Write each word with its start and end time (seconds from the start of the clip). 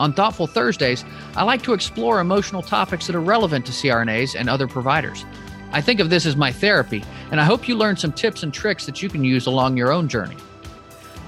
On 0.00 0.12
Thoughtful 0.12 0.46
Thursdays, 0.46 1.04
I 1.34 1.42
like 1.42 1.62
to 1.62 1.72
explore 1.72 2.20
emotional 2.20 2.62
topics 2.62 3.06
that 3.06 3.16
are 3.16 3.20
relevant 3.20 3.66
to 3.66 3.72
CRNAs 3.72 4.38
and 4.38 4.48
other 4.48 4.68
providers. 4.68 5.24
I 5.72 5.80
think 5.80 6.00
of 6.00 6.08
this 6.08 6.24
as 6.24 6.36
my 6.36 6.52
therapy, 6.52 7.04
and 7.30 7.40
I 7.40 7.44
hope 7.44 7.68
you 7.68 7.76
learn 7.76 7.96
some 7.96 8.12
tips 8.12 8.42
and 8.42 8.54
tricks 8.54 8.86
that 8.86 9.02
you 9.02 9.08
can 9.08 9.24
use 9.24 9.46
along 9.46 9.76
your 9.76 9.92
own 9.92 10.08
journey. 10.08 10.36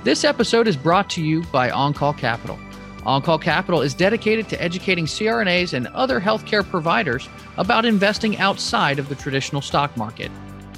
This 0.02 0.24
episode 0.24 0.66
is 0.66 0.76
brought 0.76 1.10
to 1.10 1.22
you 1.22 1.42
by 1.52 1.70
OnCall 1.70 2.16
Capital. 2.16 2.58
OnCall 3.00 3.40
Capital 3.40 3.82
is 3.82 3.92
dedicated 3.92 4.48
to 4.48 4.62
educating 4.62 5.04
CRNAs 5.04 5.74
and 5.74 5.88
other 5.88 6.20
healthcare 6.20 6.68
providers 6.68 7.28
about 7.58 7.84
investing 7.84 8.38
outside 8.38 8.98
of 8.98 9.08
the 9.08 9.14
traditional 9.14 9.60
stock 9.60 9.94
market. 9.96 10.30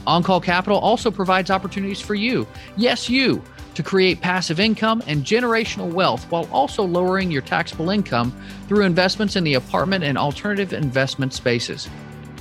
OnCall 0.06 0.42
Capital 0.42 0.78
also 0.78 1.10
provides 1.10 1.50
opportunities 1.50 2.00
for 2.00 2.14
you, 2.14 2.48
yes, 2.76 3.08
you, 3.08 3.42
to 3.74 3.82
create 3.82 4.20
passive 4.20 4.60
income 4.60 5.02
and 5.06 5.24
generational 5.24 5.92
wealth 5.92 6.24
while 6.30 6.48
also 6.52 6.84
lowering 6.84 7.30
your 7.30 7.42
taxable 7.42 7.90
income 7.90 8.32
through 8.68 8.84
investments 8.84 9.36
in 9.36 9.44
the 9.44 9.54
apartment 9.54 10.04
and 10.04 10.18
alternative 10.18 10.72
investment 10.72 11.32
spaces. 11.32 11.88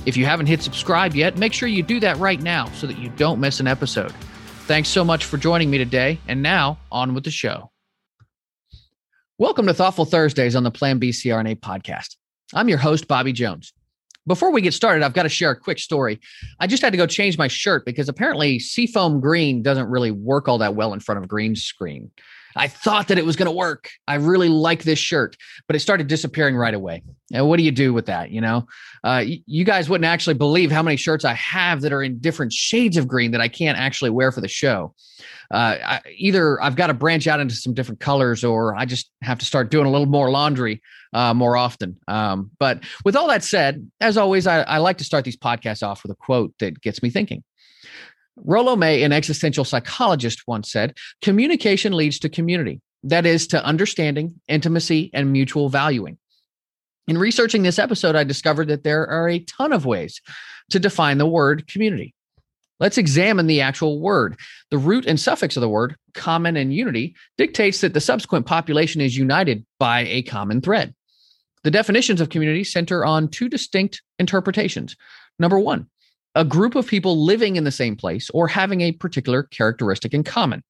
If 0.04 0.16
you 0.16 0.24
haven't 0.24 0.46
hit 0.46 0.62
subscribe 0.62 1.14
yet, 1.14 1.38
make 1.38 1.52
sure 1.52 1.68
you 1.68 1.82
do 1.82 2.00
that 2.00 2.16
right 2.18 2.40
now 2.40 2.66
so 2.72 2.86
that 2.86 2.98
you 2.98 3.08
don't 3.10 3.40
miss 3.40 3.60
an 3.60 3.66
episode. 3.66 4.12
Thanks 4.66 4.88
so 4.88 5.04
much 5.04 5.24
for 5.24 5.36
joining 5.36 5.70
me 5.70 5.78
today. 5.78 6.18
And 6.28 6.42
now, 6.42 6.78
on 6.90 7.14
with 7.14 7.24
the 7.24 7.30
show. 7.30 7.70
Welcome 9.38 9.66
to 9.66 9.74
Thoughtful 9.74 10.04
Thursdays 10.04 10.54
on 10.54 10.62
the 10.62 10.70
Plan 10.70 10.98
B 10.98 11.10
CRNA 11.10 11.60
podcast. 11.60 12.16
I'm 12.54 12.68
your 12.68 12.78
host, 12.78 13.08
Bobby 13.08 13.32
Jones. 13.32 13.72
Before 14.26 14.52
we 14.52 14.60
get 14.60 14.72
started, 14.72 15.02
I've 15.02 15.14
got 15.14 15.24
to 15.24 15.28
share 15.28 15.50
a 15.50 15.58
quick 15.58 15.78
story. 15.78 16.20
I 16.60 16.68
just 16.68 16.82
had 16.82 16.92
to 16.92 16.96
go 16.96 17.06
change 17.06 17.36
my 17.36 17.48
shirt 17.48 17.84
because 17.84 18.08
apparently 18.08 18.60
seafoam 18.60 19.20
green 19.20 19.62
doesn't 19.62 19.88
really 19.88 20.12
work 20.12 20.48
all 20.48 20.58
that 20.58 20.76
well 20.76 20.92
in 20.92 21.00
front 21.00 21.20
of 21.20 21.28
green 21.28 21.56
screen. 21.56 22.10
I 22.56 22.68
thought 22.68 23.08
that 23.08 23.18
it 23.18 23.24
was 23.24 23.36
going 23.36 23.46
to 23.46 23.52
work. 23.52 23.90
I 24.06 24.16
really 24.16 24.48
like 24.48 24.82
this 24.82 24.98
shirt, 24.98 25.36
but 25.66 25.76
it 25.76 25.80
started 25.80 26.06
disappearing 26.06 26.56
right 26.56 26.74
away. 26.74 27.02
And 27.32 27.48
what 27.48 27.56
do 27.56 27.62
you 27.62 27.70
do 27.70 27.92
with 27.92 28.06
that? 28.06 28.30
You 28.30 28.40
know, 28.40 28.66
uh, 29.04 29.24
you 29.26 29.64
guys 29.64 29.88
wouldn't 29.88 30.06
actually 30.06 30.34
believe 30.34 30.70
how 30.70 30.82
many 30.82 30.96
shirts 30.96 31.24
I 31.24 31.34
have 31.34 31.80
that 31.82 31.92
are 31.92 32.02
in 32.02 32.18
different 32.18 32.52
shades 32.52 32.96
of 32.96 33.08
green 33.08 33.30
that 33.32 33.40
I 33.40 33.48
can't 33.48 33.78
actually 33.78 34.10
wear 34.10 34.32
for 34.32 34.40
the 34.40 34.48
show. 34.48 34.94
Uh, 35.50 35.76
I, 35.84 36.00
either 36.16 36.62
I've 36.62 36.76
got 36.76 36.86
to 36.86 36.94
branch 36.94 37.26
out 37.26 37.40
into 37.40 37.54
some 37.54 37.74
different 37.74 38.00
colors, 38.00 38.42
or 38.42 38.74
I 38.74 38.86
just 38.86 39.10
have 39.22 39.38
to 39.38 39.44
start 39.44 39.70
doing 39.70 39.86
a 39.86 39.90
little 39.90 40.06
more 40.06 40.30
laundry 40.30 40.82
uh, 41.12 41.34
more 41.34 41.56
often. 41.56 41.98
Um, 42.08 42.50
but 42.58 42.82
with 43.04 43.16
all 43.16 43.28
that 43.28 43.44
said, 43.44 43.90
as 44.00 44.16
always, 44.16 44.46
I, 44.46 44.62
I 44.62 44.78
like 44.78 44.98
to 44.98 45.04
start 45.04 45.24
these 45.24 45.36
podcasts 45.36 45.82
off 45.86 46.02
with 46.02 46.12
a 46.12 46.16
quote 46.16 46.54
that 46.58 46.80
gets 46.80 47.02
me 47.02 47.10
thinking. 47.10 47.44
Rollo 48.36 48.76
May, 48.76 49.02
an 49.02 49.12
existential 49.12 49.64
psychologist, 49.64 50.42
once 50.46 50.70
said, 50.70 50.96
communication 51.20 51.92
leads 51.92 52.18
to 52.20 52.28
community. 52.28 52.80
That 53.04 53.26
is, 53.26 53.46
to 53.48 53.64
understanding, 53.64 54.40
intimacy, 54.48 55.10
and 55.12 55.32
mutual 55.32 55.68
valuing. 55.68 56.18
In 57.08 57.18
researching 57.18 57.62
this 57.62 57.78
episode, 57.78 58.14
I 58.14 58.24
discovered 58.24 58.68
that 58.68 58.84
there 58.84 59.06
are 59.08 59.28
a 59.28 59.40
ton 59.40 59.72
of 59.72 59.84
ways 59.84 60.20
to 60.70 60.78
define 60.78 61.18
the 61.18 61.26
word 61.26 61.66
community. 61.66 62.14
Let's 62.78 62.98
examine 62.98 63.46
the 63.46 63.60
actual 63.60 64.00
word. 64.00 64.36
The 64.70 64.78
root 64.78 65.06
and 65.06 65.18
suffix 65.18 65.56
of 65.56 65.60
the 65.60 65.68
word, 65.68 65.96
common 66.14 66.56
and 66.56 66.74
unity, 66.74 67.14
dictates 67.38 67.80
that 67.80 67.94
the 67.94 68.00
subsequent 68.00 68.46
population 68.46 69.00
is 69.00 69.16
united 69.16 69.64
by 69.78 70.00
a 70.06 70.22
common 70.22 70.60
thread. 70.60 70.94
The 71.64 71.70
definitions 71.70 72.20
of 72.20 72.28
community 72.28 72.64
center 72.64 73.04
on 73.04 73.28
two 73.28 73.48
distinct 73.48 74.02
interpretations. 74.18 74.96
Number 75.38 75.58
one, 75.58 75.86
a 76.34 76.44
group 76.44 76.74
of 76.74 76.86
people 76.86 77.24
living 77.24 77.56
in 77.56 77.64
the 77.64 77.70
same 77.70 77.96
place 77.96 78.30
or 78.30 78.48
having 78.48 78.80
a 78.80 78.92
particular 78.92 79.42
characteristic 79.42 80.14
in 80.14 80.24
common. 80.24 80.62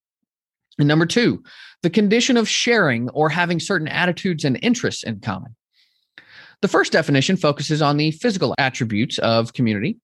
And 0.78 0.88
number 0.88 1.06
two, 1.06 1.42
the 1.82 1.90
condition 1.90 2.36
of 2.36 2.48
sharing 2.48 3.08
or 3.10 3.28
having 3.28 3.60
certain 3.60 3.88
attitudes 3.88 4.44
and 4.44 4.58
interests 4.62 5.02
in 5.02 5.20
common. 5.20 5.54
The 6.62 6.68
first 6.68 6.92
definition 6.92 7.36
focuses 7.36 7.82
on 7.82 7.96
the 7.96 8.12
physical 8.12 8.54
attributes 8.58 9.18
of 9.18 9.52
community. 9.52 9.98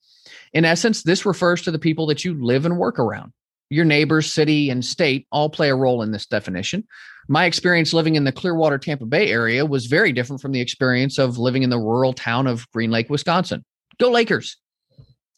In 0.53 0.65
essence, 0.65 1.03
this 1.03 1.25
refers 1.25 1.63
to 1.63 1.71
the 1.71 1.79
people 1.79 2.07
that 2.07 2.25
you 2.25 2.35
live 2.35 2.67
and 2.67 2.79
work 2.79 2.99
around. 2.99 3.33
Your 3.71 3.85
neighbors, 3.85 4.33
city, 4.33 4.71
and 4.71 4.85
state 4.85 5.27
all 5.31 5.51
play 5.51 5.69
a 5.69 5.77
role 5.77 6.03
in 6.03 6.11
this 6.11 6.27
definition. 6.27 6.85
My 7.29 7.45
experience 7.45 7.93
living 7.93 8.15
in 8.15 8.25
the 8.25 8.33
Clearwater, 8.33 8.79
Tampa 8.79 9.05
Bay 9.05 9.31
area 9.31 9.65
was 9.67 9.87
very 9.87 10.13
different 10.13 10.41
from 10.41 10.53
the 10.53 10.61
experience 10.61 11.19
of 11.19 11.39
living 11.39 11.63
in 11.63 11.71
the 11.71 11.79
rural 11.79 12.15
town 12.15 12.47
of 12.47 12.69
Green 12.73 12.91
Lake, 12.91 13.11
Wisconsin. 13.11 13.65
Go 13.99 14.11
Lakers! 14.11 14.57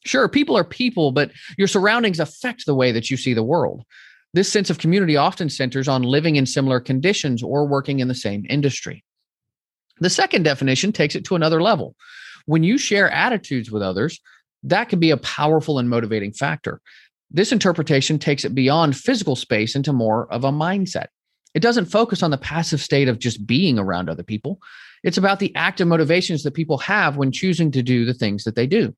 Sure, 0.06 0.28
people 0.28 0.56
are 0.56 0.64
people, 0.64 1.12
but 1.12 1.30
your 1.58 1.68
surroundings 1.68 2.20
affect 2.20 2.66
the 2.66 2.74
way 2.74 2.92
that 2.92 3.10
you 3.10 3.16
see 3.16 3.34
the 3.34 3.42
world. 3.42 3.84
This 4.32 4.50
sense 4.50 4.70
of 4.70 4.78
community 4.78 5.16
often 5.16 5.50
centers 5.50 5.88
on 5.88 6.02
living 6.02 6.36
in 6.36 6.46
similar 6.46 6.80
conditions 6.80 7.42
or 7.42 7.66
working 7.66 8.00
in 8.00 8.08
the 8.08 8.14
same 8.14 8.46
industry. 8.48 9.04
The 9.98 10.10
second 10.10 10.44
definition 10.44 10.92
takes 10.92 11.14
it 11.14 11.24
to 11.26 11.34
another 11.34 11.60
level. 11.60 11.94
When 12.46 12.62
you 12.62 12.78
share 12.78 13.10
attitudes 13.10 13.70
with 13.70 13.82
others, 13.82 14.18
that 14.62 14.88
can 14.88 15.00
be 15.00 15.10
a 15.10 15.16
powerful 15.16 15.78
and 15.78 15.90
motivating 15.90 16.32
factor. 16.32 16.80
This 17.30 17.52
interpretation 17.52 18.18
takes 18.18 18.44
it 18.44 18.54
beyond 18.54 18.96
physical 18.96 19.36
space 19.36 19.74
into 19.74 19.92
more 19.92 20.32
of 20.32 20.44
a 20.44 20.50
mindset. 20.50 21.06
It 21.54 21.60
doesn't 21.60 21.86
focus 21.86 22.22
on 22.22 22.30
the 22.30 22.38
passive 22.38 22.80
state 22.80 23.08
of 23.08 23.18
just 23.18 23.46
being 23.46 23.78
around 23.78 24.08
other 24.08 24.22
people. 24.22 24.60
It's 25.02 25.18
about 25.18 25.38
the 25.38 25.54
active 25.56 25.88
motivations 25.88 26.42
that 26.42 26.54
people 26.54 26.78
have 26.78 27.16
when 27.16 27.32
choosing 27.32 27.70
to 27.72 27.82
do 27.82 28.04
the 28.04 28.14
things 28.14 28.44
that 28.44 28.54
they 28.54 28.66
do. 28.66 28.94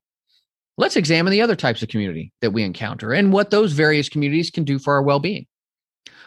Let's 0.77 0.95
examine 0.95 1.31
the 1.31 1.41
other 1.41 1.55
types 1.55 1.83
of 1.83 1.89
community 1.89 2.31
that 2.41 2.51
we 2.51 2.63
encounter 2.63 3.13
and 3.13 3.31
what 3.31 3.51
those 3.51 3.73
various 3.73 4.09
communities 4.09 4.49
can 4.49 4.63
do 4.63 4.79
for 4.79 4.95
our 4.95 5.03
well 5.03 5.19
being. 5.19 5.45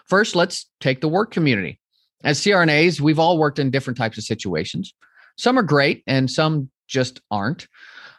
First, 0.05 0.37
let's 0.37 0.67
take 0.81 1.01
the 1.01 1.09
work 1.09 1.33
community. 1.33 1.81
As 2.23 2.41
CRNAs, 2.41 3.01
we've 3.01 3.19
all 3.19 3.39
worked 3.39 3.59
in 3.59 3.71
different 3.71 3.97
types 3.97 4.19
of 4.19 4.25
situations. 4.25 4.95
Some 5.37 5.59
are 5.59 5.63
great 5.65 6.03
and 6.07 6.31
some 6.31 6.71
just 6.87 7.21
aren't. 7.31 7.67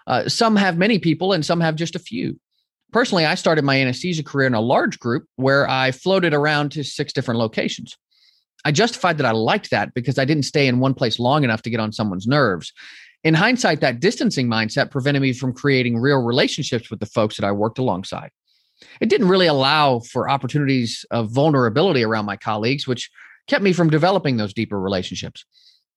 Uh, 0.05 0.27
some 0.29 0.55
have 0.55 0.77
many 0.77 0.99
people 0.99 1.33
and 1.33 1.45
some 1.45 1.61
have 1.61 1.75
just 1.75 1.95
a 1.95 1.99
few. 1.99 2.39
Personally, 2.91 3.25
I 3.25 3.35
started 3.35 3.65
my 3.65 3.79
anesthesia 3.79 4.23
career 4.23 4.47
in 4.47 4.53
a 4.53 4.61
large 4.61 4.99
group 4.99 5.25
where 5.35 5.69
I 5.69 5.91
floated 5.91 6.33
around 6.33 6.71
to 6.73 6.83
six 6.83 7.11
different 7.11 7.39
locations. 7.39 7.97
I 8.63 8.71
justified 8.71 9.17
that 9.17 9.25
I 9.25 9.31
liked 9.31 9.71
that 9.71 9.93
because 9.93 10.17
I 10.17 10.25
didn't 10.25 10.43
stay 10.43 10.67
in 10.67 10.79
one 10.79 10.93
place 10.93 11.19
long 11.19 11.43
enough 11.43 11.61
to 11.63 11.69
get 11.69 11.79
on 11.79 11.91
someone's 11.91 12.27
nerves. 12.27 12.73
In 13.23 13.33
hindsight, 13.33 13.81
that 13.81 13.99
distancing 13.99 14.47
mindset 14.47 14.91
prevented 14.91 15.21
me 15.21 15.33
from 15.33 15.53
creating 15.53 15.97
real 15.97 16.21
relationships 16.21 16.89
with 16.89 16.99
the 16.99 17.05
folks 17.05 17.35
that 17.37 17.45
I 17.45 17.51
worked 17.51 17.79
alongside. 17.79 18.29
It 19.01 19.09
didn't 19.09 19.27
really 19.27 19.47
allow 19.47 19.99
for 19.99 20.29
opportunities 20.29 21.05
of 21.09 21.31
vulnerability 21.31 22.03
around 22.03 22.25
my 22.25 22.37
colleagues, 22.37 22.87
which 22.87 23.09
kept 23.47 23.63
me 23.63 23.73
from 23.73 23.89
developing 23.89 24.37
those 24.37 24.53
deeper 24.53 24.79
relationships. 24.79 25.45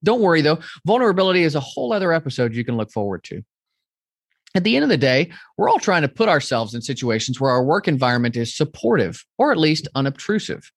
Don't 0.03 0.23
worry 0.23 0.41
though, 0.41 0.61
vulnerability 0.87 1.43
is 1.43 1.55
a 1.55 1.61
whole 1.61 1.93
other 1.93 2.13
episode 2.13 2.55
you 2.55 2.65
can 2.65 2.77
look 2.77 2.91
forward 2.91 3.23
to. 3.25 3.43
At 4.55 4.65
the 4.65 4.75
end 4.75 4.83
of 4.83 4.89
the 4.89 4.97
day, 4.97 5.31
we're 5.57 5.69
all 5.69 5.79
trying 5.79 6.03
to 6.03 6.09
put 6.09 6.29
ourselves 6.29 6.75
in 6.75 6.81
situations 6.81 7.41
where 7.41 7.51
our 7.51 7.63
work 7.63 7.87
environment 7.87 8.37
is 8.37 8.57
supportive 8.57 9.25
or 9.39 9.53
at 9.53 9.59
least 9.59 9.89
unobtrusive. 9.95 10.73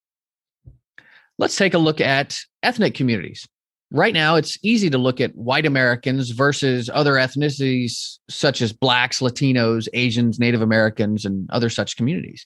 Let's 1.40 1.56
take 1.56 1.74
a 1.74 1.80
look 1.80 2.00
at 2.00 2.38
ethnic 2.62 2.94
communities 2.94 3.48
right 3.94 4.14
now 4.14 4.36
it's 4.36 4.58
easy 4.64 4.90
to 4.90 4.98
look 4.98 5.22
at 5.22 5.36
white 5.36 5.66
Americans 5.66 6.32
versus 6.32 6.90
other 6.92 7.14
ethnicities 7.14 8.18
such 8.28 8.62
as 8.62 8.74
blacks, 8.74 9.20
Latinos, 9.20 9.88
Asians, 9.94 10.40
Native 10.40 10.62
Americans, 10.62 11.24
and 11.24 11.50
other 11.52 11.70
such 11.70 11.96
communities. 11.96 12.46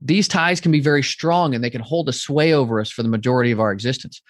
These 0.00 0.26
ties 0.26 0.60
can 0.60 0.72
be 0.72 0.80
very 0.80 1.02
strong 1.02 1.54
and 1.54 1.62
they 1.62 1.70
can 1.70 1.82
hold 1.82 2.08
a 2.08 2.12
sway 2.12 2.54
over 2.54 2.80
us 2.80 2.90
for 2.90 3.02
the 3.02 3.08
majority 3.10 3.52
of 3.52 3.60
our 3.60 3.70
existence. 3.70 4.22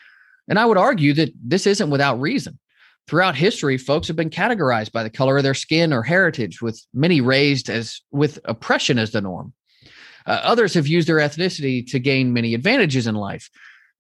And 0.49 0.59
I 0.59 0.67
would 0.67 0.77
argue 0.77 1.15
that 1.15 1.33
this 1.41 1.67
isn't 1.67 1.91
without 1.91 2.21
reason. 2.21 2.59
Throughout 3.07 3.37
history, 3.37 3.79
folks 3.79 4.09
have 4.09 4.17
been 4.17 4.31
categorized 4.31 4.93
by 4.93 5.05
the 5.05 5.11
color 5.11 5.37
of 5.37 5.45
their 5.45 5.55
skin 5.55 5.93
or 5.93 6.03
heritage, 6.03 6.61
with 6.61 6.85
many 6.93 7.21
raised 7.21 7.71
as 7.71 8.01
with 8.11 8.41
oppression 8.45 8.99
as 8.99 9.13
the 9.13 9.21
norm. 9.21 9.53
Uh, 10.27 10.41
others 10.43 10.75
have 10.75 10.87
used 10.87 11.09
their 11.09 11.17
ethnicity 11.17 11.89
to 11.91 11.99
gain 11.99 12.33
many 12.33 12.55
advantages 12.55 13.07
in 13.07 13.15
life, 13.15 13.49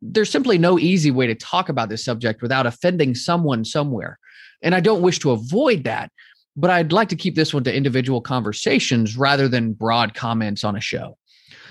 there's 0.02 0.31
simply 0.31 0.58
no 0.58 0.79
easy 0.79 1.11
way 1.11 1.26
to 1.26 1.35
talk 1.35 1.69
about 1.69 1.88
this 1.88 2.05
subject 2.05 2.43
without 2.43 2.67
offending 2.67 3.14
someone 3.14 3.64
somewhere. 3.64 4.19
And 4.62 4.75
I 4.75 4.81
don't 4.81 5.02
wish 5.02 5.19
to 5.20 5.31
avoid 5.31 5.85
that, 5.85 6.11
but 6.56 6.70
I'd 6.70 6.93
like 6.93 7.08
to 7.11 7.17
keep 7.17 7.35
this 7.35 7.55
one 7.55 7.64
to 7.64 7.75
individual 7.75 8.20
conversations 8.20 9.17
rather 9.17 9.49
than 9.49 9.73
broad 9.73 10.14
comments 10.14 10.64
on 10.64 10.76
a 10.76 10.81
show. 10.81 11.17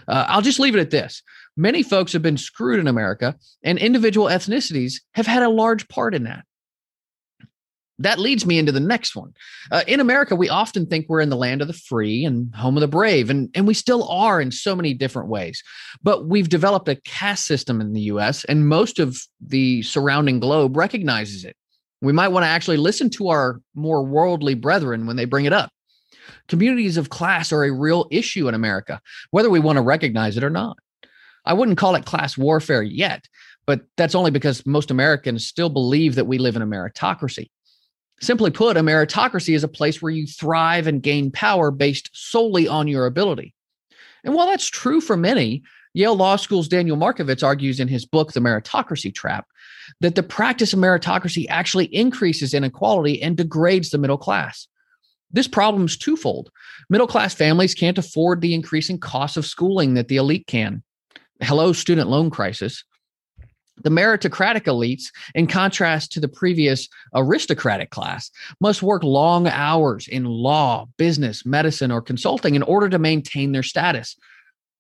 Uh, 0.08 0.26
I'll 0.28 0.42
just 0.42 0.60
leave 0.60 0.76
it 0.76 0.82
at 0.82 0.90
this. 0.90 1.22
Many 1.56 1.84
folks 1.84 2.14
have 2.14 2.22
been 2.22 2.38
screwed 2.38 2.80
in 2.80 2.88
America, 2.88 3.36
and 3.64 3.78
individual 3.78 4.28
ethnicities 4.28 4.96
have 5.14 5.28
had 5.28 5.44
a 5.44 5.50
large 5.50 5.88
part 5.88 6.16
in 6.16 6.24
that. 6.24 6.46
That 8.00 8.18
leads 8.18 8.46
me 8.46 8.58
into 8.58 8.72
the 8.72 8.80
next 8.80 9.16
one. 9.16 9.34
Uh, 9.72 9.84
in 9.86 10.00
America, 10.00 10.36
we 10.36 10.50
often 10.50 10.86
think 10.86 11.06
we're 11.08 11.20
in 11.20 11.30
the 11.30 11.36
land 11.36 11.62
of 11.62 11.68
the 11.68 11.74
free 11.74 12.24
and 12.24 12.54
home 12.56 12.78
of 12.78 12.82
the 12.82 12.88
brave, 12.88 13.30
and, 13.30 13.50
and 13.54 13.68
we 13.68 13.74
still 13.74 14.08
are 14.08 14.40
in 14.40 14.52
so 14.52 14.76
many 14.76 14.94
different 14.94 15.28
ways. 15.30 15.62
But 16.02 16.26
we've 16.26 16.50
developed 16.50 16.88
a 16.88 16.96
caste 16.96 17.46
system 17.46 17.82
in 17.82 17.94
the 17.94 18.02
US, 18.02 18.46
and 18.46 18.68
most 18.68 19.00
of 19.00 19.22
the 19.42 19.84
surrounding 19.84 20.40
globe 20.40 20.78
recognizes 20.78 21.44
it. 21.44 21.56
We 22.02 22.14
might 22.14 22.30
want 22.30 22.46
to 22.46 22.50
actually 22.50 22.78
listen 22.78 23.10
to 23.12 23.28
our 23.28 23.62
more 23.76 24.04
worldly 24.06 24.54
brethren 24.56 25.06
when 25.06 25.18
they 25.18 25.26
bring 25.26 25.46
it 25.46 25.54
up. 25.54 25.70
Communities 26.48 26.96
of 26.96 27.10
class 27.10 27.52
are 27.52 27.66
a 27.66 27.72
real 27.72 28.08
issue 28.12 28.48
in 28.48 28.56
America, 28.56 29.02
whether 29.32 29.50
we 29.50 29.60
want 29.60 29.76
to 29.76 29.82
recognize 29.82 30.38
it 30.38 30.44
or 30.44 30.50
not. 30.50 30.78
I 31.46 31.54
wouldn't 31.54 31.78
call 31.78 31.96
it 31.96 32.06
class 32.06 32.38
warfare 32.38 32.82
yet, 32.82 33.28
but 33.66 33.82
that's 33.98 34.16
only 34.16 34.32
because 34.32 34.66
most 34.66 34.90
Americans 34.90 35.46
still 35.46 35.70
believe 35.70 36.16
that 36.16 36.28
we 36.28 36.38
live 36.38 36.56
in 36.56 36.62
a 36.62 36.68
meritocracy. 36.68 37.50
Simply 38.22 38.52
put, 38.52 38.78
a 38.78 38.82
meritocracy 38.82 39.56
is 39.56 39.64
a 39.64 39.70
place 39.70 40.02
where 40.02 40.12
you 40.12 40.28
thrive 40.28 40.88
and 40.88 41.02
gain 41.02 41.32
power 41.32 41.72
based 41.72 42.10
solely 42.14 42.68
on 42.68 42.88
your 42.88 43.06
ability. 43.06 43.54
And 44.24 44.34
while 44.34 44.48
that's 44.48 44.68
true 44.68 45.00
for 45.00 45.16
many, 45.16 45.64
Yale 45.94 46.16
Law 46.16 46.36
School's 46.36 46.68
Daniel 46.68 46.98
Markovits 46.98 47.44
argues 47.44 47.80
in 47.80 47.88
his 47.88 48.06
book, 48.06 48.34
The 48.34 48.40
Meritocracy 48.40 49.14
Trap, 49.14 49.48
that 50.02 50.16
the 50.16 50.24
practice 50.24 50.74
of 50.74 50.80
meritocracy 50.80 51.46
actually 51.50 51.86
increases 51.86 52.54
inequality 52.54 53.22
and 53.22 53.38
degrades 53.38 53.90
the 53.90 53.98
middle 53.98 54.18
class. 54.18 54.68
This 55.32 55.48
problem 55.48 55.86
is 55.86 55.98
twofold. 55.98 56.52
Middle 56.90 57.08
class 57.08 57.34
families 57.34 57.74
can't 57.74 57.98
afford 57.98 58.42
the 58.42 58.54
increasing 58.54 59.00
cost 59.00 59.38
of 59.38 59.46
schooling 59.46 59.94
that 59.94 60.08
the 60.08 60.18
elite 60.18 60.48
can. 60.48 60.84
Hello, 61.42 61.72
student 61.72 62.10
loan 62.10 62.30
crisis. 62.30 62.84
The 63.84 63.90
meritocratic 63.90 64.64
elites, 64.64 65.12
in 65.36 65.48
contrast 65.48 66.12
to 66.14 66.20
the 66.20 66.28
previous 66.28 66.88
aristocratic 67.14 67.90
class, 67.90 68.32
must 68.60 68.84
work 68.84 69.04
long 69.04 69.48
hours 69.48 70.08
in 70.08 70.26
law, 70.26 70.88
business, 70.98 71.46
medicine, 71.46 71.92
or 71.92 72.02
consulting 72.02 72.56
in 72.56 72.64
order 72.64 72.90
to 72.90 73.00
maintain 73.00 73.52
their 73.52 73.64
status. 73.64 74.16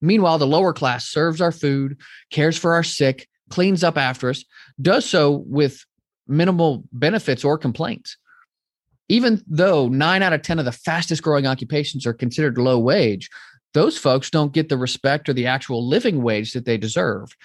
Meanwhile, 0.01 0.37
the 0.37 0.47
lower 0.47 0.73
class 0.73 1.07
serves 1.07 1.41
our 1.41 1.51
food, 1.51 1.97
cares 2.31 2.57
for 2.57 2.73
our 2.73 2.83
sick, 2.83 3.27
cleans 3.49 3.83
up 3.83 3.97
after 3.97 4.29
us, 4.29 4.43
does 4.81 5.05
so 5.05 5.43
with 5.47 5.85
minimal 6.27 6.83
benefits 6.91 7.43
or 7.43 7.57
complaints. 7.57 8.17
Even 9.09 9.43
though 9.47 9.87
nine 9.87 10.21
out 10.21 10.33
of 10.33 10.43
10 10.43 10.59
of 10.59 10.65
the 10.65 10.71
fastest 10.71 11.23
growing 11.23 11.47
occupations 11.47 12.05
are 12.05 12.13
considered 12.13 12.57
low 12.57 12.77
wage, 12.77 13.29
those 13.73 13.97
folks 13.97 14.29
don't 14.29 14.53
get 14.53 14.69
the 14.69 14.77
respect 14.77 15.27
or 15.27 15.33
the 15.33 15.47
actual 15.47 15.87
living 15.87 16.21
wage 16.21 16.53
that 16.53 16.65
they 16.65 16.77
deserve. 16.77 17.35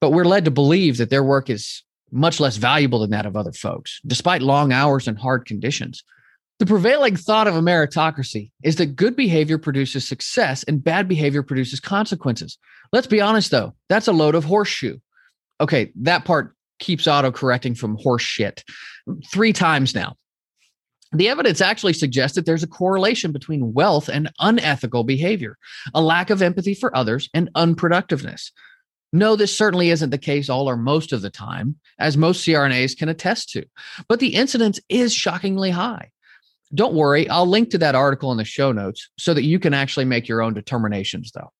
But 0.00 0.10
we're 0.10 0.24
led 0.24 0.44
to 0.44 0.50
believe 0.50 0.98
that 0.98 1.10
their 1.10 1.24
work 1.24 1.50
is 1.50 1.82
much 2.10 2.40
less 2.40 2.56
valuable 2.56 3.00
than 3.00 3.10
that 3.10 3.26
of 3.26 3.36
other 3.36 3.52
folks, 3.52 4.00
despite 4.06 4.42
long 4.42 4.72
hours 4.72 5.08
and 5.08 5.18
hard 5.18 5.44
conditions. 5.44 6.02
The 6.58 6.66
prevailing 6.66 7.16
thought 7.16 7.46
of 7.46 7.54
a 7.54 7.60
meritocracy 7.60 8.50
is 8.64 8.76
that 8.76 8.96
good 8.96 9.14
behavior 9.14 9.58
produces 9.58 10.08
success 10.08 10.64
and 10.64 10.82
bad 10.82 11.06
behavior 11.06 11.42
produces 11.42 11.78
consequences. 11.78 12.58
Let's 12.92 13.06
be 13.06 13.20
honest, 13.20 13.50
though, 13.50 13.74
that's 13.88 14.08
a 14.08 14.12
load 14.12 14.34
of 14.34 14.44
horseshoe. 14.44 14.98
Okay, 15.60 15.92
that 15.96 16.24
part 16.24 16.54
keeps 16.80 17.06
auto 17.06 17.30
correcting 17.30 17.74
from 17.74 17.96
horse 17.96 18.22
shit 18.22 18.64
three 19.30 19.52
times 19.52 19.94
now. 19.94 20.16
The 21.12 21.28
evidence 21.28 21.60
actually 21.60 21.94
suggests 21.94 22.34
that 22.34 22.44
there's 22.44 22.62
a 22.62 22.68
correlation 22.68 23.32
between 23.32 23.72
wealth 23.72 24.08
and 24.08 24.30
unethical 24.40 25.04
behavior, 25.04 25.56
a 25.94 26.02
lack 26.02 26.28
of 26.28 26.42
empathy 26.42 26.74
for 26.74 26.94
others, 26.96 27.30
and 27.32 27.50
unproductiveness. 27.54 28.50
No, 29.12 29.36
this 29.36 29.56
certainly 29.56 29.90
isn't 29.90 30.10
the 30.10 30.18
case 30.18 30.48
all 30.48 30.68
or 30.68 30.76
most 30.76 31.12
of 31.12 31.22
the 31.22 31.30
time, 31.30 31.76
as 31.98 32.16
most 32.16 32.46
CRNAs 32.46 32.96
can 32.96 33.08
attest 33.08 33.50
to, 33.50 33.64
but 34.06 34.20
the 34.20 34.34
incidence 34.34 34.78
is 34.88 35.14
shockingly 35.14 35.70
high. 35.70 36.10
Don't 36.74 36.94
worry, 36.94 37.28
I'll 37.30 37.46
link 37.46 37.70
to 37.70 37.78
that 37.78 37.94
article 37.94 38.30
in 38.32 38.36
the 38.36 38.44
show 38.44 38.72
notes 38.72 39.08
so 39.18 39.32
that 39.32 39.44
you 39.44 39.58
can 39.58 39.72
actually 39.72 40.04
make 40.04 40.28
your 40.28 40.42
own 40.42 40.52
determinations, 40.52 41.32
though. 41.32 41.50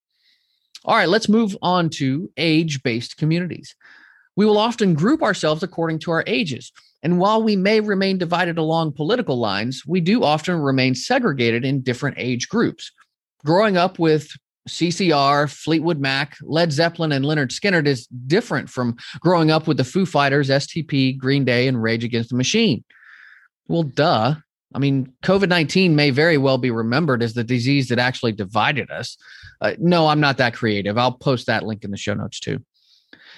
All 0.85 0.97
right, 0.97 1.09
let's 1.09 1.29
move 1.29 1.57
on 1.63 1.89
to 1.91 2.31
age 2.37 2.83
based 2.83 3.17
communities. 3.17 3.75
We 4.37 4.45
will 4.47 4.59
often 4.59 4.95
group 4.95 5.23
ourselves 5.23 5.63
according 5.63 6.01
to 6.01 6.11
our 6.11 6.23
ages. 6.27 6.71
And 7.03 7.19
while 7.19 7.43
we 7.43 7.57
may 7.57 7.81
remain 7.81 8.19
divided 8.19 8.59
along 8.59 8.93
political 8.93 9.39
lines, 9.39 9.85
we 9.87 10.01
do 10.01 10.23
often 10.23 10.57
remain 10.57 10.95
segregated 10.95 11.65
in 11.65 11.81
different 11.81 12.19
age 12.19 12.49
groups. 12.49 12.93
Growing 13.45 13.77
up 13.77 13.99
with 13.99 14.31
CCR, 14.69 15.51
Fleetwood 15.51 15.99
Mac, 15.99 16.37
Led 16.43 16.73
Zeppelin, 16.73 17.13
and 17.13 17.25
Lynyrd 17.25 17.51
Skynyrd 17.51 17.87
is 17.87 18.07
different 18.07 18.71
from 18.71 18.97
growing 19.21 19.51
up 19.51 19.67
with 19.67 19.77
the 19.77 19.85
Foo 19.85 20.07
Fighters, 20.07 20.49
STP, 20.49 21.17
Green 21.17 21.45
Day, 21.45 21.67
and 21.67 21.83
Rage 21.83 22.05
Against 22.05 22.31
the 22.31 22.37
Machine. 22.37 22.85
Well, 23.67 23.83
duh. 23.83 24.35
I 24.75 24.79
mean, 24.79 25.13
COVID 25.23 25.49
19 25.49 25.97
may 25.97 26.11
very 26.11 26.37
well 26.37 26.59
be 26.59 26.71
remembered 26.71 27.23
as 27.23 27.35
the 27.35 27.45
disease 27.45 27.89
that 27.89 27.99
actually 27.99 28.33
divided 28.33 28.91
us. 28.91 29.17
Uh, 29.61 29.73
no, 29.79 30.07
I'm 30.07 30.21
not 30.21 30.37
that 30.37 30.55
creative. 30.55 30.99
I'll 30.99 31.13
post 31.13 31.47
that 31.47 31.65
link 31.65 31.85
in 31.85 31.91
the 31.91 31.97
show 31.97 32.15
notes 32.15 32.39
too. 32.39 32.63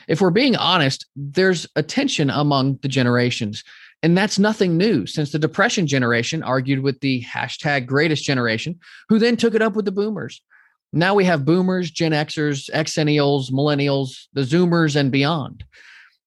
If 0.08 0.20
we're 0.20 0.30
being 0.30 0.56
honest, 0.56 1.06
there's 1.14 1.68
a 1.76 1.84
tension 1.84 2.30
among 2.30 2.80
the 2.82 2.88
generations. 2.88 3.62
And 4.02 4.16
that's 4.16 4.38
nothing 4.38 4.76
new 4.76 5.06
since 5.06 5.30
the 5.30 5.38
Depression 5.38 5.86
generation 5.86 6.42
argued 6.42 6.80
with 6.80 7.00
the 7.00 7.22
hashtag 7.22 7.86
greatest 7.86 8.24
generation, 8.24 8.80
who 9.08 9.18
then 9.18 9.36
took 9.36 9.54
it 9.54 9.62
up 9.62 9.76
with 9.76 9.84
the 9.84 9.92
boomers. 9.92 10.42
Now 10.92 11.14
we 11.14 11.24
have 11.24 11.44
boomers, 11.44 11.90
Gen 11.90 12.12
Xers, 12.12 12.68
Xennials, 12.70 13.50
millennials, 13.52 14.26
the 14.32 14.42
Zoomers, 14.42 14.96
and 14.96 15.12
beyond. 15.12 15.64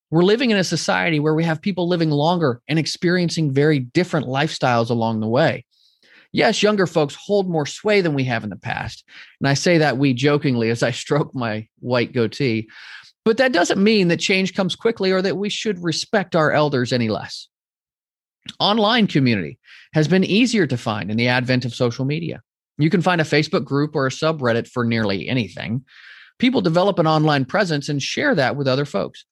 We're 0.10 0.24
living 0.24 0.52
in 0.52 0.58
a 0.58 0.64
society 0.64 1.20
where 1.20 1.34
we 1.34 1.44
have 1.44 1.62
people 1.62 1.88
living 1.88 2.12
longer 2.12 2.62
and 2.68 2.80
experiencing 2.80 3.52
very 3.52 3.80
different 3.80 4.28
lifestyles 4.28 4.90
along 4.90 5.20
the 5.20 5.28
way. 5.28 5.66
Yes, 6.32 6.64
younger 6.64 6.88
folks 6.88 7.16
hold 7.16 7.50
more 7.50 7.66
sway 7.66 8.02
than 8.02 8.14
we 8.14 8.24
have 8.24 8.44
in 8.44 8.50
the 8.50 8.56
past. 8.56 9.04
And 9.40 9.48
I 9.48 9.54
say 9.54 9.80
that 9.80 9.98
we 9.98 10.14
jokingly 10.14 10.70
as 10.70 10.82
I 10.82 10.92
stroke 10.92 11.36
my 11.36 11.68
white 11.80 12.14
goatee. 12.14 12.70
But 13.26 13.38
that 13.38 13.54
doesn't 13.54 13.84
mean 13.84 14.08
that 14.10 14.20
change 14.20 14.54
comes 14.54 14.76
quickly 14.76 15.12
or 15.12 15.22
that 15.22 15.38
we 15.38 15.50
should 15.50 15.84
respect 15.84 16.36
our 16.36 16.52
elders 16.52 16.94
any 16.94 17.10
less. 17.10 17.48
Online 18.60 19.08
community 19.08 19.60
has 19.94 20.08
been 20.08 20.24
easier 20.24 20.68
to 20.68 20.78
find 20.78 21.10
in 21.12 21.18
the 21.18 21.28
advent 21.28 21.66
of 21.66 21.76
social 21.76 22.06
media. 22.06 22.42
You 22.78 22.90
can 22.90 23.02
find 23.02 23.22
a 23.22 23.26
Facebook 23.26 23.66
group 23.66 23.96
or 23.96 24.08
a 24.08 24.12
subreddit 24.12 24.68
for 24.68 24.84
nearly 24.84 25.30
anything. 25.30 25.86
People 26.40 26.62
develop 26.62 27.00
an 27.00 27.08
online 27.08 27.46
presence 27.46 27.90
and 27.90 28.02
share 28.02 28.36
that 28.36 28.56
with 28.56 28.68
other 28.68 28.86
folks. 28.86 29.26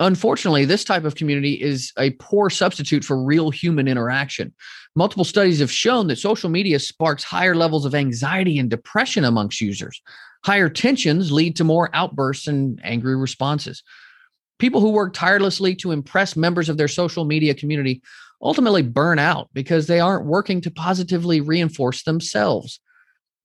Unfortunately, 0.00 0.64
this 0.64 0.84
type 0.84 1.04
of 1.04 1.14
community 1.14 1.52
is 1.52 1.92
a 1.96 2.10
poor 2.12 2.50
substitute 2.50 3.04
for 3.04 3.22
real 3.22 3.50
human 3.50 3.86
interaction. 3.86 4.52
Multiple 4.96 5.24
studies 5.24 5.60
have 5.60 5.70
shown 5.70 6.08
that 6.08 6.18
social 6.18 6.50
media 6.50 6.80
sparks 6.80 7.22
higher 7.22 7.54
levels 7.54 7.84
of 7.84 7.94
anxiety 7.94 8.58
and 8.58 8.68
depression 8.68 9.24
amongst 9.24 9.60
users. 9.60 10.02
Higher 10.44 10.68
tensions 10.68 11.30
lead 11.30 11.54
to 11.56 11.64
more 11.64 11.88
outbursts 11.94 12.48
and 12.48 12.80
angry 12.82 13.14
responses. 13.14 13.84
People 14.58 14.80
who 14.80 14.90
work 14.90 15.14
tirelessly 15.14 15.76
to 15.76 15.92
impress 15.92 16.36
members 16.36 16.68
of 16.68 16.76
their 16.76 16.88
social 16.88 17.24
media 17.24 17.54
community 17.54 18.02
ultimately 18.42 18.82
burn 18.82 19.18
out 19.18 19.48
because 19.52 19.86
they 19.86 20.00
aren't 20.00 20.26
working 20.26 20.60
to 20.62 20.70
positively 20.70 21.40
reinforce 21.40 22.02
themselves. 22.02 22.80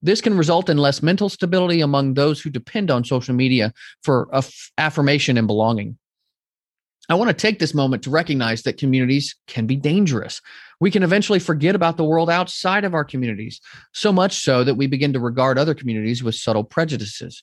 This 0.02 0.20
can 0.20 0.36
result 0.36 0.68
in 0.68 0.76
less 0.78 1.02
mental 1.02 1.28
stability 1.28 1.80
among 1.80 2.14
those 2.14 2.40
who 2.40 2.50
depend 2.50 2.90
on 2.90 3.04
social 3.04 3.34
media 3.34 3.72
for 4.02 4.28
affirmation 4.76 5.36
and 5.36 5.46
belonging. 5.46 5.98
I 7.10 7.14
want 7.14 7.28
to 7.28 7.34
take 7.34 7.58
this 7.58 7.74
moment 7.74 8.02
to 8.02 8.10
recognize 8.10 8.62
that 8.62 8.76
communities 8.76 9.34
can 9.46 9.66
be 9.66 9.76
dangerous. 9.76 10.42
We 10.78 10.90
can 10.90 11.02
eventually 11.02 11.38
forget 11.38 11.74
about 11.74 11.96
the 11.96 12.04
world 12.04 12.28
outside 12.28 12.84
of 12.84 12.94
our 12.94 13.04
communities, 13.04 13.60
so 13.92 14.12
much 14.12 14.42
so 14.42 14.62
that 14.62 14.74
we 14.74 14.86
begin 14.86 15.14
to 15.14 15.20
regard 15.20 15.58
other 15.58 15.74
communities 15.74 16.22
with 16.22 16.34
subtle 16.34 16.64
prejudices. 16.64 17.42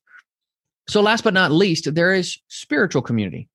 So, 0.88 1.02
last 1.02 1.24
but 1.24 1.34
not 1.34 1.52
least, 1.52 1.96
there 1.96 2.14
is 2.14 2.38
spiritual 2.48 3.02
community. 3.02 3.50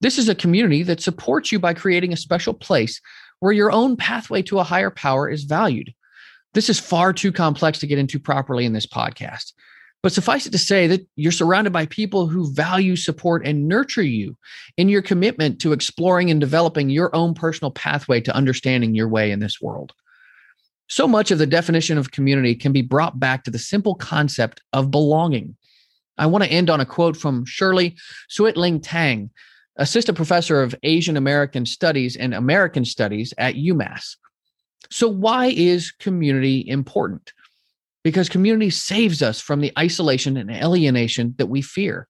This 0.00 0.18
is 0.18 0.28
a 0.28 0.34
community 0.34 0.82
that 0.82 1.00
supports 1.00 1.52
you 1.52 1.60
by 1.60 1.72
creating 1.72 2.12
a 2.12 2.16
special 2.16 2.52
place 2.52 3.00
where 3.44 3.52
your 3.52 3.70
own 3.70 3.94
pathway 3.94 4.40
to 4.40 4.58
a 4.58 4.64
higher 4.64 4.90
power 4.90 5.28
is 5.28 5.44
valued. 5.44 5.92
This 6.54 6.70
is 6.70 6.80
far 6.80 7.12
too 7.12 7.30
complex 7.30 7.78
to 7.80 7.86
get 7.86 7.98
into 7.98 8.18
properly 8.18 8.64
in 8.64 8.72
this 8.72 8.86
podcast. 8.86 9.52
But 10.02 10.14
suffice 10.14 10.46
it 10.46 10.52
to 10.52 10.58
say 10.58 10.86
that 10.86 11.06
you're 11.14 11.30
surrounded 11.30 11.70
by 11.70 11.84
people 11.84 12.26
who 12.26 12.54
value, 12.54 12.96
support, 12.96 13.46
and 13.46 13.68
nurture 13.68 14.02
you 14.02 14.38
in 14.78 14.88
your 14.88 15.02
commitment 15.02 15.60
to 15.60 15.74
exploring 15.74 16.30
and 16.30 16.40
developing 16.40 16.88
your 16.88 17.14
own 17.14 17.34
personal 17.34 17.70
pathway 17.70 18.18
to 18.22 18.34
understanding 18.34 18.94
your 18.94 19.10
way 19.10 19.30
in 19.30 19.40
this 19.40 19.60
world. 19.60 19.92
So 20.88 21.06
much 21.06 21.30
of 21.30 21.36
the 21.36 21.46
definition 21.46 21.98
of 21.98 22.12
community 22.12 22.54
can 22.54 22.72
be 22.72 22.80
brought 22.80 23.20
back 23.20 23.44
to 23.44 23.50
the 23.50 23.58
simple 23.58 23.94
concept 23.94 24.62
of 24.72 24.90
belonging. 24.90 25.54
I 26.16 26.24
want 26.24 26.44
to 26.44 26.50
end 26.50 26.70
on 26.70 26.80
a 26.80 26.86
quote 26.86 27.18
from 27.18 27.44
Shirley 27.44 27.94
Suetling 28.30 28.80
Tang, 28.80 29.28
assistant 29.76 30.16
professor 30.16 30.62
of 30.62 30.74
Asian 30.82 31.16
American 31.16 31.66
Studies 31.66 32.16
and 32.16 32.34
American 32.34 32.84
Studies 32.84 33.34
at 33.38 33.54
UMass. 33.54 34.16
So, 34.90 35.08
why 35.08 35.46
is 35.46 35.90
community 35.92 36.68
important? 36.68 37.32
Because 38.02 38.28
community 38.28 38.70
saves 38.70 39.22
us 39.22 39.40
from 39.40 39.60
the 39.60 39.72
isolation 39.78 40.36
and 40.36 40.50
alienation 40.50 41.34
that 41.38 41.46
we 41.46 41.62
fear. 41.62 42.06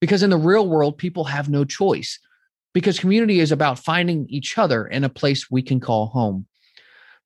Because 0.00 0.22
in 0.22 0.30
the 0.30 0.36
real 0.36 0.68
world, 0.68 0.98
people 0.98 1.24
have 1.24 1.48
no 1.48 1.64
choice. 1.64 2.18
because 2.74 3.00
community 3.00 3.40
is 3.40 3.50
about 3.50 3.78
finding 3.78 4.26
each 4.28 4.58
other 4.58 4.86
in 4.86 5.04
a 5.04 5.08
place 5.08 5.50
we 5.50 5.62
can 5.62 5.80
call 5.80 6.06
home. 6.06 6.46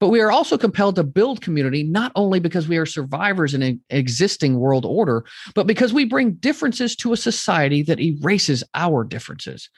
But 0.03 0.09
we 0.09 0.21
are 0.21 0.33
also 0.33 0.59
compelled 0.59 0.97
to 0.97 1.05
build 1.05 1.43
community 1.43 1.85
not 1.85 2.11
only 2.17 2.41
because 2.41 2.67
we 2.67 2.77
are 2.77 2.85
survivors 2.85 3.55
in 3.55 3.63
an 3.63 3.81
existing 3.89 4.59
world 4.59 4.85
order, 4.85 5.25
but 5.55 5.69
because 5.69 5.93
we 5.93 6.05
bring 6.05 6.33
differences 6.33 6.97
to 6.97 7.13
a 7.13 7.17
society 7.17 7.83
that 7.83 8.01
erases 8.01 8.65
our 8.75 9.05
differences. 9.05 9.71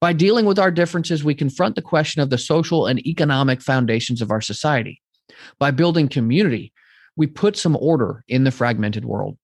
By 0.00 0.14
dealing 0.14 0.46
with 0.46 0.58
our 0.58 0.70
differences, 0.70 1.22
we 1.22 1.34
confront 1.34 1.74
the 1.74 1.82
question 1.82 2.22
of 2.22 2.30
the 2.30 2.38
social 2.38 2.86
and 2.86 3.06
economic 3.06 3.60
foundations 3.60 4.22
of 4.22 4.30
our 4.30 4.40
society. 4.40 5.02
By 5.58 5.72
building 5.72 6.08
community, 6.08 6.72
we 7.14 7.26
put 7.26 7.58
some 7.58 7.76
order 7.78 8.24
in 8.28 8.44
the 8.44 8.50
fragmented 8.50 9.04
world. 9.04 9.36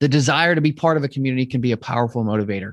The 0.00 0.08
desire 0.08 0.56
to 0.56 0.60
be 0.60 0.72
part 0.72 0.96
of 0.96 1.04
a 1.04 1.08
community 1.08 1.46
can 1.46 1.60
be 1.60 1.70
a 1.70 1.76
powerful 1.76 2.24
motivator 2.24 2.72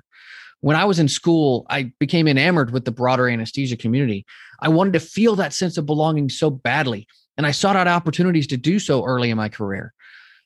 when 0.63 0.77
I 0.77 0.86
was 0.86 0.98
in 0.98 1.10
school, 1.10 1.65
I 1.70 1.91
became 2.00 2.25
enamored 2.25 2.72
with 2.72 2.86
the 2.86 2.91
broader 2.91 3.27
anesthesia 3.27 3.75
community. 3.75 4.25
I 4.62 4.70
wanted 4.70 4.93
to 4.93 5.01
feel 5.01 5.36
that 5.36 5.51
sense 5.51 5.77
of 5.77 5.86
belonging 5.86 6.29
so 6.29 6.50
badly, 6.50 7.05
and 7.36 7.46
I 7.46 7.51
sought 7.51 7.75
out 7.75 7.89
opportunities 7.89 8.48
to 8.48 8.55
do 8.55 8.79
so 8.79 9.03
early 9.03 9.29
in 9.29 9.36
my 9.36 9.50
career. 9.50 9.93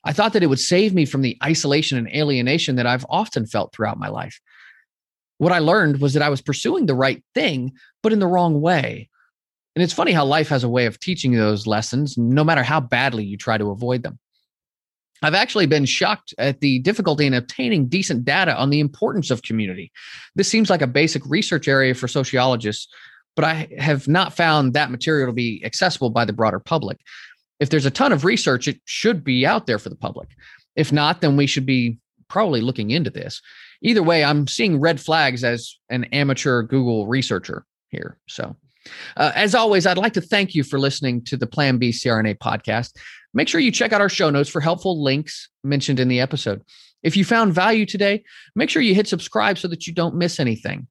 I 0.02 0.12
thought 0.12 0.32
that 0.32 0.42
it 0.42 0.48
would 0.48 0.58
save 0.58 0.92
me 0.92 1.04
from 1.04 1.22
the 1.22 1.38
isolation 1.44 1.98
and 1.98 2.08
alienation 2.08 2.74
that 2.76 2.86
I've 2.86 3.06
often 3.08 3.46
felt 3.46 3.72
throughout 3.72 4.00
my 4.00 4.08
life. 4.08 4.40
What 5.36 5.52
I 5.52 5.60
learned 5.60 6.00
was 6.00 6.14
that 6.14 6.22
I 6.22 6.30
was 6.30 6.42
pursuing 6.42 6.86
the 6.86 6.96
right 6.96 7.22
thing, 7.32 7.74
but 8.02 8.12
in 8.12 8.18
the 8.18 8.26
wrong 8.26 8.60
way. 8.60 9.08
And 9.76 9.84
it's 9.84 9.92
funny 9.92 10.10
how 10.10 10.24
life 10.24 10.48
has 10.48 10.64
a 10.64 10.68
way 10.68 10.86
of 10.86 10.98
teaching 10.98 11.32
you 11.32 11.38
those 11.38 11.68
lessons, 11.68 12.18
no 12.18 12.42
matter 12.42 12.64
how 12.64 12.80
badly 12.80 13.24
you 13.24 13.36
try 13.36 13.56
to 13.56 13.70
avoid 13.70 14.02
them. 14.02 14.18
I've 15.22 15.34
actually 15.34 15.66
been 15.66 15.84
shocked 15.84 16.34
at 16.38 16.60
the 16.60 16.78
difficulty 16.80 17.26
in 17.26 17.34
obtaining 17.34 17.88
decent 17.88 18.24
data 18.24 18.56
on 18.56 18.70
the 18.70 18.80
importance 18.80 19.30
of 19.30 19.42
community. 19.42 19.90
This 20.34 20.48
seems 20.48 20.70
like 20.70 20.82
a 20.82 20.86
basic 20.86 21.22
research 21.26 21.68
area 21.68 21.94
for 21.94 22.08
sociologists, 22.08 22.88
but 23.34 23.44
I 23.44 23.68
have 23.78 24.08
not 24.08 24.32
found 24.32 24.74
that 24.74 24.90
material 24.90 25.28
to 25.28 25.32
be 25.32 25.62
accessible 25.64 26.10
by 26.10 26.24
the 26.24 26.32
broader 26.32 26.60
public. 26.60 27.00
If 27.60 27.70
there's 27.70 27.86
a 27.86 27.90
ton 27.90 28.12
of 28.12 28.24
research, 28.24 28.68
it 28.68 28.80
should 28.84 29.24
be 29.24 29.44
out 29.44 29.66
there 29.66 29.78
for 29.78 29.88
the 29.88 29.96
public. 29.96 30.28
If 30.76 30.92
not, 30.92 31.20
then 31.20 31.36
we 31.36 31.46
should 31.46 31.66
be 31.66 31.98
probably 32.28 32.60
looking 32.60 32.90
into 32.90 33.10
this. 33.10 33.40
Either 33.82 34.02
way, 34.02 34.22
I'm 34.22 34.46
seeing 34.46 34.80
red 34.80 35.00
flags 35.00 35.42
as 35.42 35.76
an 35.88 36.04
amateur 36.04 36.62
Google 36.62 37.06
researcher 37.06 37.64
here. 37.88 38.18
So, 38.28 38.56
uh, 39.16 39.32
as 39.34 39.54
always, 39.54 39.86
I'd 39.86 39.98
like 39.98 40.14
to 40.14 40.20
thank 40.20 40.54
you 40.54 40.64
for 40.64 40.78
listening 40.78 41.24
to 41.24 41.36
the 41.36 41.46
Plan 41.46 41.78
B 41.78 41.90
CRNA 41.90 42.38
podcast. 42.38 42.96
Make 43.34 43.48
sure 43.48 43.60
you 43.60 43.72
check 43.72 43.92
out 43.92 44.00
our 44.00 44.08
show 44.08 44.30
notes 44.30 44.48
for 44.48 44.60
helpful 44.60 45.02
links 45.02 45.48
mentioned 45.62 46.00
in 46.00 46.08
the 46.08 46.20
episode. 46.20 46.62
If 47.02 47.16
you 47.16 47.24
found 47.24 47.54
value 47.54 47.86
today, 47.86 48.24
make 48.54 48.70
sure 48.70 48.82
you 48.82 48.94
hit 48.94 49.06
subscribe 49.06 49.58
so 49.58 49.68
that 49.68 49.86
you 49.86 49.92
don't 49.92 50.16
miss 50.16 50.40
anything. 50.40 50.88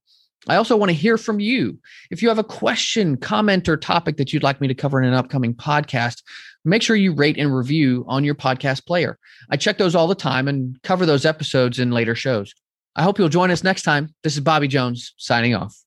I 0.48 0.56
also 0.56 0.78
want 0.78 0.90
to 0.90 0.96
hear 0.96 1.18
from 1.18 1.40
you. 1.40 1.78
If 2.10 2.22
you 2.22 2.30
have 2.30 2.40
a 2.40 2.44
question, 2.44 3.18
comment, 3.18 3.68
or 3.68 3.76
topic 3.76 4.18
that 4.18 4.32
you'd 4.32 4.44
like 4.44 4.62
me 4.62 4.68
to 4.68 4.76
cover 4.76 5.02
in 5.02 5.08
an 5.08 5.14
upcoming 5.14 5.54
podcast, 5.54 6.24
make 6.64 6.82
sure 6.82 6.96
you 6.96 7.14
rate 7.14 7.38
and 7.38 7.54
review 7.56 8.06
on 8.08 8.24
your 8.24 8.36
podcast 8.36 8.86
player. 8.86 9.18
I 9.50 9.58
check 9.58 9.78
those 9.78 9.96
all 9.96 10.08
the 10.08 10.16
time 10.16 10.48
and 10.48 10.82
cover 10.84 11.06
those 11.06 11.26
episodes 11.26 11.80
in 11.80 11.92
later 11.92 12.16
shows. 12.16 12.54
I 12.96 13.04
hope 13.04 13.20
you'll 13.20 13.30
join 13.30 13.52
us 13.52 13.64
next 13.64 13.84
time. 13.84 14.14
This 14.24 14.36
is 14.36 14.40
Bobby 14.40 14.68
Jones 14.68 15.14
signing 15.18 15.54
off. 15.54 15.87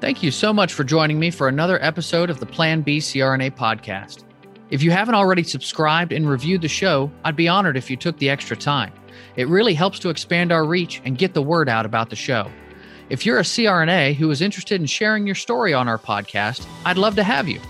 Thank 0.00 0.22
you 0.22 0.30
so 0.30 0.52
much 0.52 0.72
for 0.74 0.84
joining 0.84 1.18
me 1.18 1.30
for 1.30 1.48
another 1.48 1.82
episode 1.82 2.28
of 2.28 2.40
the 2.40 2.46
Plan 2.46 2.82
B 2.82 2.98
CRNA 2.98 3.56
podcast. 3.56 4.24
If 4.70 4.82
you 4.82 4.90
haven't 4.90 5.14
already 5.14 5.42
subscribed 5.42 6.12
and 6.12 6.28
reviewed 6.28 6.62
the 6.62 6.68
show, 6.68 7.10
I'd 7.24 7.36
be 7.36 7.48
honored 7.48 7.76
if 7.76 7.90
you 7.90 7.96
took 7.96 8.18
the 8.18 8.28
extra 8.28 8.56
time. 8.56 8.92
It 9.36 9.48
really 9.48 9.74
helps 9.74 9.98
to 10.00 10.10
expand 10.10 10.52
our 10.52 10.64
reach 10.64 11.00
and 11.04 11.16
get 11.16 11.32
the 11.32 11.42
word 11.42 11.68
out 11.68 11.86
about 11.86 12.10
the 12.10 12.16
show. 12.16 12.50
If 13.08 13.24
you're 13.24 13.38
a 13.38 13.42
CRNA 13.42 14.14
who 14.14 14.30
is 14.30 14.40
interested 14.40 14.80
in 14.80 14.86
sharing 14.86 15.26
your 15.26 15.34
story 15.34 15.72
on 15.74 15.88
our 15.88 15.98
podcast, 15.98 16.66
I'd 16.84 16.98
love 16.98 17.14
to 17.16 17.22
have 17.24 17.48
you. 17.48 17.60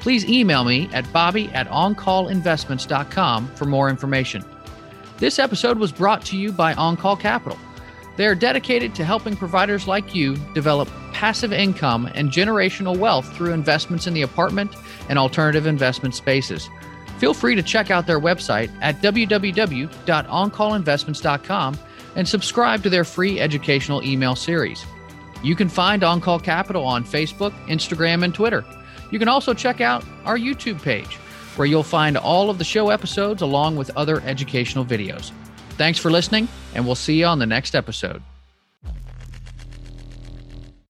Please 0.00 0.24
email 0.26 0.64
me 0.64 0.88
at 0.92 1.10
bobby 1.12 1.48
at 1.48 1.68
oncallinvestments.com 1.68 3.48
for 3.54 3.64
more 3.64 3.88
information. 3.88 4.44
This 5.18 5.38
episode 5.38 5.78
was 5.78 5.92
brought 5.92 6.24
to 6.26 6.36
you 6.36 6.52
by 6.52 6.74
OnCall 6.74 7.18
Capital. 7.20 7.58
They 8.16 8.26
are 8.26 8.34
dedicated 8.34 8.94
to 8.96 9.04
helping 9.04 9.36
providers 9.36 9.86
like 9.86 10.14
you 10.14 10.36
develop 10.54 10.88
passive 11.20 11.52
income 11.52 12.10
and 12.14 12.30
generational 12.30 12.96
wealth 12.96 13.30
through 13.36 13.52
investments 13.52 14.06
in 14.06 14.14
the 14.14 14.22
apartment 14.22 14.74
and 15.10 15.18
alternative 15.18 15.66
investment 15.66 16.14
spaces. 16.14 16.70
Feel 17.18 17.34
free 17.34 17.54
to 17.54 17.62
check 17.62 17.90
out 17.90 18.06
their 18.06 18.18
website 18.18 18.70
at 18.80 19.02
www.oncallinvestments.com 19.02 21.78
and 22.16 22.26
subscribe 22.26 22.82
to 22.82 22.88
their 22.88 23.04
free 23.04 23.38
educational 23.38 24.02
email 24.02 24.34
series. 24.34 24.82
You 25.42 25.54
can 25.54 25.68
find 25.68 26.00
OnCall 26.00 26.42
Capital 26.42 26.86
on 26.86 27.04
Facebook, 27.04 27.52
Instagram, 27.66 28.24
and 28.24 28.34
Twitter. 28.34 28.64
You 29.10 29.18
can 29.18 29.28
also 29.28 29.52
check 29.52 29.82
out 29.82 30.02
our 30.24 30.38
YouTube 30.38 30.82
page, 30.82 31.16
where 31.56 31.66
you'll 31.66 31.82
find 31.82 32.16
all 32.16 32.48
of 32.48 32.56
the 32.56 32.64
show 32.64 32.88
episodes 32.88 33.42
along 33.42 33.76
with 33.76 33.90
other 33.94 34.22
educational 34.22 34.86
videos. 34.86 35.32
Thanks 35.72 35.98
for 35.98 36.10
listening, 36.10 36.48
and 36.74 36.86
we'll 36.86 36.94
see 36.94 37.20
you 37.20 37.26
on 37.26 37.38
the 37.38 37.44
next 37.44 37.74
episode. 37.74 38.22